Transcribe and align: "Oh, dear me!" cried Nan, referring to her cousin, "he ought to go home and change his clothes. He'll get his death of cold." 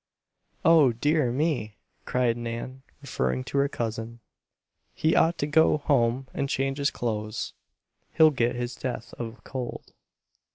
"Oh, 0.65 0.93
dear 0.93 1.31
me!" 1.31 1.77
cried 2.05 2.35
Nan, 2.35 2.81
referring 3.03 3.43
to 3.43 3.59
her 3.59 3.69
cousin, 3.69 4.19
"he 4.95 5.15
ought 5.15 5.37
to 5.37 5.45
go 5.45 5.77
home 5.77 6.27
and 6.33 6.49
change 6.49 6.79
his 6.79 6.89
clothes. 6.89 7.53
He'll 8.13 8.31
get 8.31 8.55
his 8.55 8.73
death 8.75 9.13
of 9.19 9.43
cold." 9.43 9.93